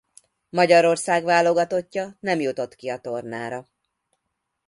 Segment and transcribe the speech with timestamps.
[0.49, 3.67] Magyarország válogatottja nem jutott ki a tornára.